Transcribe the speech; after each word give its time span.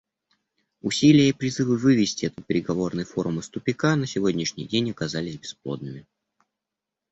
Усилия 0.81 1.27
и 1.29 1.31
призывы 1.31 1.77
вывести 1.77 2.25
этот 2.25 2.47
переговорный 2.47 3.03
форум 3.03 3.37
из 3.39 3.49
тупика 3.49 3.95
на 3.95 4.07
сегодняшний 4.07 4.65
день 4.67 4.89
оказались 4.89 5.37
бесплодными. 5.37 6.07